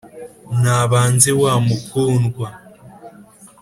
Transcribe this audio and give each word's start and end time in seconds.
nabanze 0.61 1.29
wa 1.41 1.53
mukundwa 1.67 2.47